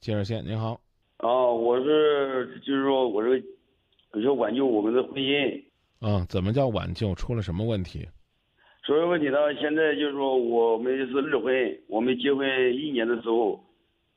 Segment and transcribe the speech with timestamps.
[0.00, 0.80] 接热线，您好。
[1.18, 3.44] 啊，我是就是说我是
[4.12, 5.62] 我是挽救我们的婚姻。
[6.00, 7.14] 啊，怎么叫挽救？
[7.14, 8.08] 出了什么问题？
[8.82, 9.36] 出了问题呢？
[9.60, 13.62] 现在就是说我们是二婚，我们结婚一年的时候，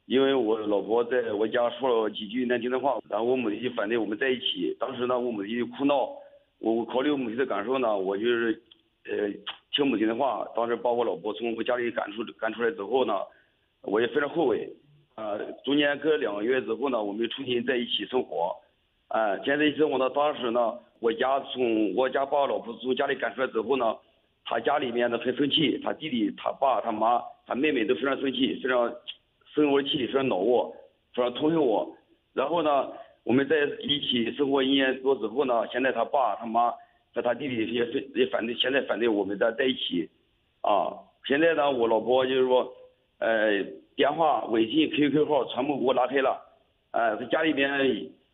[0.06, 4.74] 因为我老婆在我家说了几句难听的话，然后我母亲就反对我们在一起。
[4.80, 6.08] 当时呢，我母亲就哭闹，
[6.60, 8.54] 我我考虑我母亲的感受呢，我就是
[9.04, 9.30] 呃
[9.76, 13.16] 听母亲的话，当时把我老婆从我家里赶出赶出来之后呢，
[13.82, 14.74] 我也非常后悔。
[15.16, 18.56] 呃，中间隔两个月之后呢，我们重新在一起生活。
[19.10, 23.96] 啊，现在生活呢，当时呢，我家从我家把我老婆从家里赶出来之后呢，
[24.44, 28.92] 他家里面呢很生气，他弟弟、他爸、他妈、他妹妹都非常生气，非常
[29.54, 30.76] 生我气，非常恼我，
[31.14, 31.96] 非常痛恨我。
[32.34, 32.92] 然后呢，
[33.24, 36.74] 我们在一起生活一年多之后呢，现在他爸、他妈
[37.14, 40.10] 和他弟弟也反也反对，现在反对我们在在一起。
[40.62, 40.90] 啊，
[41.28, 42.74] 现在呢，我老婆就是说，
[43.24, 43.82] 呃。
[43.96, 46.42] 电话、微信、QQ 号全部给我拉黑了，
[46.90, 47.70] 哎，在家里边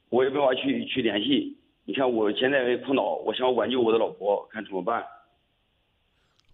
[0.07, 1.53] 我也没法去去联系。
[1.83, 5.05] 你看我现在苦恼，我想挽救我的老婆，看怎么办？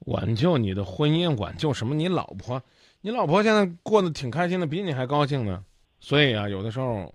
[0.07, 1.37] 挽救你的婚姻？
[1.39, 1.93] 挽救什么？
[1.93, 2.59] 你老婆？
[3.01, 5.63] 你老婆现在过得挺开心的，比你还高兴呢。
[5.99, 7.13] 所以啊，有的时候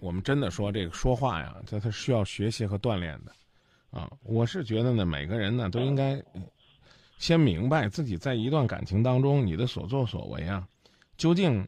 [0.00, 3.98] 我们真的说这个说话呀，这他需要学习和锻炼的。
[3.98, 6.22] 啊，我是觉得呢，每个人呢都应该
[7.18, 10.66] 先明白自己在一段感情当中你的所作所为啊。
[11.16, 11.66] 究竟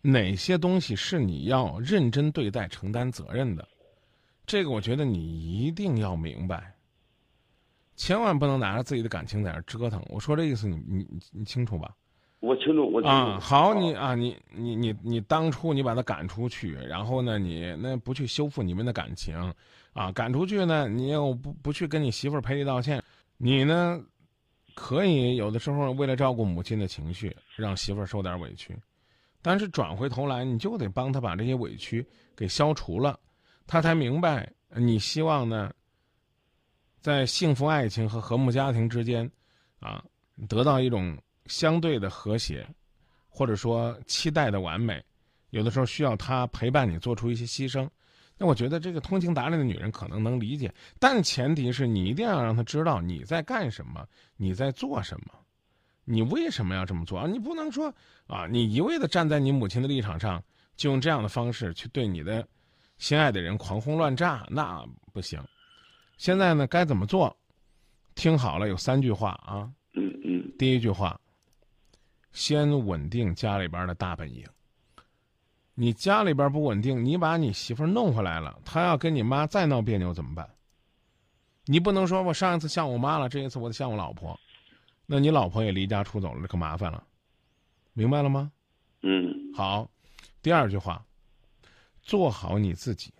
[0.00, 3.66] 哪些东西是你要认真对待、承担责任的？
[4.46, 6.72] 这个我觉得你一定要明白，
[7.96, 10.00] 千万不能拿着自己的感情在那折腾。
[10.08, 11.92] 我说这意思，你你你清楚吧？
[12.38, 19.52] 我清楚，我啊，好，你啊，你你你你当初你把他赶出去，然后呢，你那不去修复你们的感情，
[19.94, 23.02] 啊，赶出去呢，你又不不去跟你媳妇儿赔礼道歉，
[23.36, 24.00] 你呢？
[24.76, 28.78] 可以有的时候为了照顾母亲的情绪，让媳妇儿受点委屈，
[29.40, 33.18] 但是转回头来，你就得帮他把这些委屈给消除了，
[33.66, 35.72] 他才明白你希望呢，
[37.00, 39.28] 在幸福爱情和和睦家庭之间，
[39.80, 40.04] 啊，
[40.46, 42.68] 得到一种相对的和谐，
[43.30, 45.02] 或者说期待的完美，
[45.50, 47.88] 有的时候需要他陪伴你做出一些牺牲。
[48.38, 55.26] 那我觉得这个通情达理的女人可能能理解，但前提是你一定要让她知道你在干什么，你在做什么，
[56.04, 57.26] 你为什么要这么做啊？
[57.26, 57.92] 你不能说
[58.26, 60.42] 啊，你一味的站在你母亲的立场上，
[60.76, 62.46] 就用这样的方式去对你的
[62.98, 65.42] 心爱的人狂轰乱炸，那不行。
[66.18, 67.34] 现在呢，该怎么做？
[68.14, 69.70] 听好了，有三句话啊。
[69.94, 70.52] 嗯嗯。
[70.58, 71.18] 第一句话，
[72.32, 74.44] 先稳定家里边的大本营。
[75.78, 80.48] 你家里边不稳定，你把你媳妇弄回来了，她要跟你妈再闹别扭怎么办？
[81.66, 84.40] 你不能说我上一次像我妈了，这一次我得像我老婆，
[85.04, 87.04] 那你老婆也离家出走了，这可麻烦了，
[87.92, 88.50] 明白了吗？
[89.02, 89.52] 嗯。
[89.54, 89.90] 好，
[90.40, 91.04] 第二句话，
[92.02, 93.12] 做好你自己。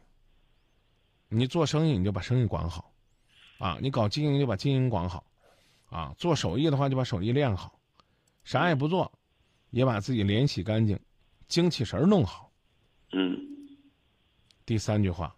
[1.29, 2.91] 你做生意你就把生意管好，
[3.59, 5.25] 啊，你搞经营就把经营管好，
[5.91, 7.79] 啊，做手艺的话就把手艺练好，
[8.45, 9.13] 啥也不做，
[9.69, 10.99] 也把自己脸洗干净，
[11.49, 12.46] 精气神弄好。
[13.13, 13.39] 嗯，
[14.65, 15.35] 第三句话，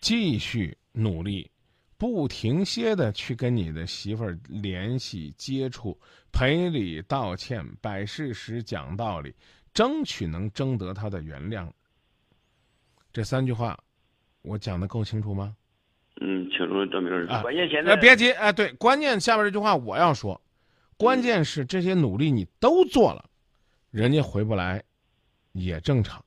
[0.00, 1.50] 继续努力，
[1.98, 5.98] 不停歇的去跟你的媳妇儿联系、接触、
[6.32, 9.34] 赔礼道歉、摆事实、讲道理，
[9.72, 11.70] 争取能征得她的原谅。
[13.12, 13.78] 这三句话，
[14.42, 15.54] 我讲的够清楚吗？
[16.20, 20.40] 嗯，清楚，张明啊，关键现在别急，哎，对，关键下面这句话我要说，
[20.96, 23.28] 关键是这些努力你都做了，
[23.90, 24.82] 人家回不来。
[25.54, 26.22] 也正常，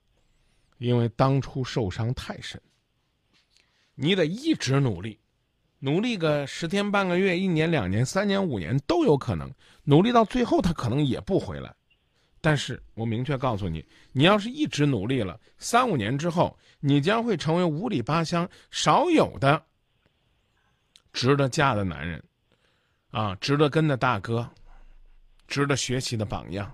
[0.80, 2.60] 因为当初受伤太深。
[3.94, 5.20] 你得一直努力，
[5.80, 9.52] 努力个十天半个月、一年两年、三年五年都有可能。
[9.84, 11.74] 努力到最后，他可能也不回来。
[12.40, 19.66] 但是我明确告诉你，你要是一直努力了，三五年之后，你将会成为五里八乡少有的
[21.12, 22.24] 值得嫁的男人，
[23.10, 24.48] 啊，值得跟的大哥，
[25.48, 26.72] 值得学习的榜样。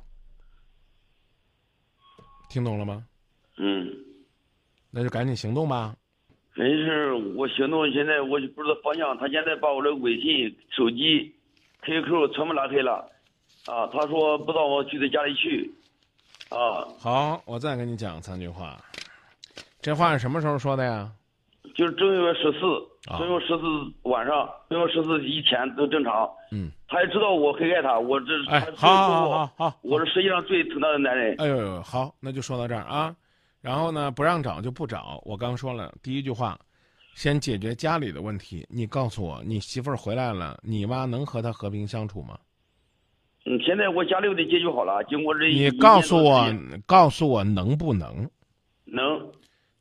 [2.53, 3.03] 听懂了吗？
[3.57, 3.91] 嗯，
[4.91, 5.95] 那就赶紧行动吧。
[6.53, 7.91] 没事，我行动。
[7.91, 9.17] 现在我就不知道方向。
[9.17, 11.33] 他现在把我的微信、手机、
[11.81, 13.09] QQ 全部拉黑了。
[13.65, 15.73] 啊，他说不让我去他家里去。
[16.49, 18.79] 啊，好，我再跟你讲三句话。
[19.81, 21.11] 这话是什么时候说的呀？
[21.75, 23.63] 就是正月十四，正月十四
[24.09, 26.29] 晚上，正月十四以前都正常。
[26.51, 26.69] 嗯。
[26.87, 31.35] 他也知道我黑爱他，我这哎，好好好好，我是世界上最疼他的男人。
[31.39, 33.15] 哎呦呦，好，那就说到这儿啊。
[33.61, 35.19] 然后呢，不让找就不找。
[35.25, 36.59] 我刚说了第一句话，
[37.15, 38.67] 先解决家里的问题。
[38.69, 42.37] 你告诉我，你媳妇儿回来了，你妈能和她和平相处吗？
[43.45, 46.45] 嗯，现在我家里得解决好了，经过这一你告诉我
[46.85, 48.29] 告诉我能不能？
[48.85, 49.19] 能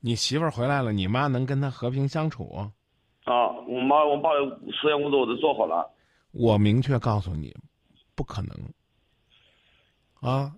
[0.04, 2.68] 你媳妇儿回来了，你妈能跟她和平相处？
[3.22, 4.30] 啊，我妈我爸
[4.80, 5.88] 所有工作我都做好了，
[6.32, 7.56] 我明确告诉你，
[8.16, 8.50] 不可能。
[10.20, 10.52] 啊，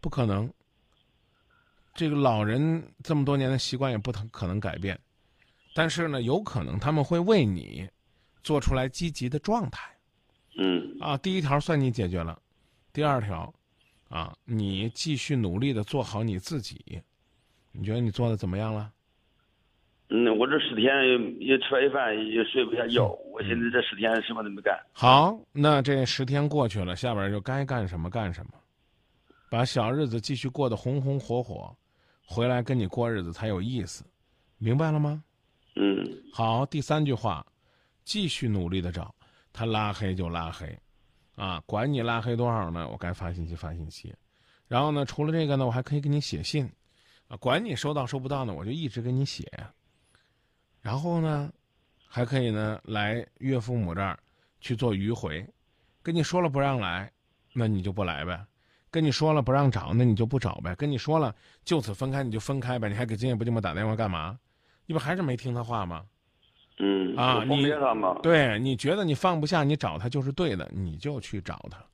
[0.00, 0.48] 不可能。
[1.94, 4.96] 这个老人这么多年的习惯也不可可能改变，
[5.74, 7.90] 但是呢，有可能他们会为你
[8.44, 9.90] 做出来积极的状态。
[10.56, 12.40] 嗯啊，第一条算你解决了，
[12.92, 13.52] 第二条，
[14.08, 17.02] 啊，你继续努力的做好你自己。
[17.78, 18.90] 你觉得你做的怎么样了？
[20.10, 24.74] 嗯，我这十天也也吃完饭也睡不下觉，我现在这十天什么都没干。
[24.90, 28.52] 好，那这十天过去了，下边就该干什么干什么，
[29.50, 31.76] 把小日子继续过得红红火火，
[32.26, 34.02] 回来跟你过日子才有意思，
[34.56, 35.22] 明白了吗？
[35.76, 37.46] 嗯好，第三句话，
[38.02, 39.14] 继续努力的找
[39.52, 40.76] 他拉黑就拉黑，
[41.36, 42.88] 啊，管你拉黑多少呢？
[42.88, 44.14] 我该发信息发信息，
[44.66, 46.66] 然后呢，除了这个呢，我还可以给你写信，
[47.28, 49.46] 啊，管你收到收不到呢，我就一直给你写，
[50.80, 51.52] 然后呢，
[52.08, 54.18] 还可以呢来岳父母这儿
[54.60, 55.46] 去做迂回，
[56.02, 57.12] 跟你说了不让来，
[57.52, 58.44] 那你就不来呗。
[58.90, 60.74] 跟你说了不让找，那你就不找呗。
[60.74, 62.88] 跟你说了就此分开，你就分开呗。
[62.88, 64.38] 你还给今夜不寂寞打电话干嘛？
[64.86, 66.02] 你不还是没听他话吗？
[66.78, 67.66] 嗯啊你？
[68.22, 71.84] 对，你觉得你放不下，你找他就是对的，你就去找他。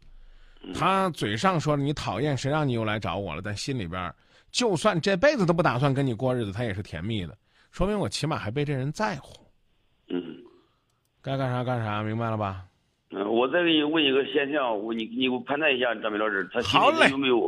[0.73, 3.43] 他嘴上说你讨厌，谁让你又来找我了？
[3.45, 4.13] 但心里边，
[4.51, 7.37] 就算这辈子都不打算跟你过日子，他也是甜蜜的，
[7.71, 9.45] 说明我起码还被这人在乎。
[10.09, 10.23] 嗯
[11.23, 12.65] 该干啥干啥，明白了吧？
[13.11, 17.47] 嗯，我再给你问一个现象，我你你给我判断一下，张明老师，他心里有没有？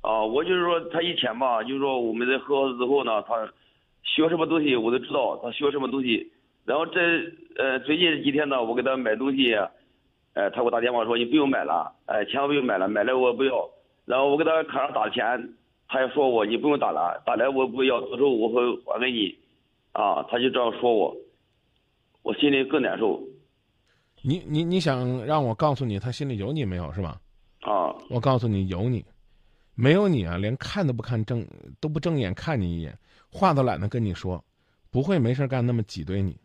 [0.00, 3.46] 啊，我就是说他以前吧，就是说我们在喝之后呢，他
[4.02, 6.32] 学什么东西我都知道，他学什么东西。
[6.64, 7.00] 然后这
[7.56, 9.54] 呃最近几天呢，我给他买东西，
[10.34, 13.70] 呃，他给我打电话说你不用买了，哎、千万不用买了，买了我不要。
[14.04, 15.54] 然后我给他卡上打钱，
[15.88, 19.34] 他也说我你不用打了，打来我不要，到时候我会还给你，
[19.92, 21.16] 啊，他就这样说我，
[22.22, 23.22] 我心里更难受
[24.22, 27.20] 你你你想让我告诉你他心里有你没有是吧？
[27.60, 27.94] 啊。
[28.10, 29.04] 我告诉你有你，
[29.74, 31.46] 没有你啊，连看都不看正
[31.80, 32.98] 都不正眼看你一眼，
[33.30, 34.42] 话都懒得跟你说，
[34.90, 36.36] 不会没事干那么挤兑你。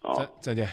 [0.00, 0.68] 啊再再见。